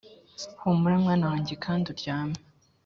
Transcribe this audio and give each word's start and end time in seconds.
humura, 0.59 0.95
mwana 1.03 1.25
wanjye, 1.31 1.53
kandi 1.65 1.85
uryame. 1.93 2.37